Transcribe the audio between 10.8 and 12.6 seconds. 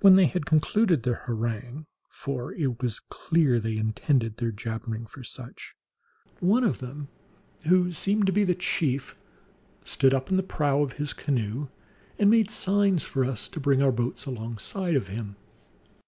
of his canoe, and made